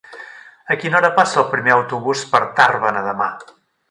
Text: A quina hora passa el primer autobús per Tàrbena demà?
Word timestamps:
A 0.75 0.77
quina 0.83 0.97
hora 0.99 1.11
passa 1.19 1.37
el 1.41 1.45
primer 1.51 1.75
autobús 1.75 2.25
per 2.33 2.43
Tàrbena 2.61 3.07
demà? 3.13 3.31